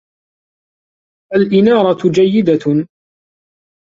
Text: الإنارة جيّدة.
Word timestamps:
الإنارة 1.35 1.97
جيّدة. 2.11 2.87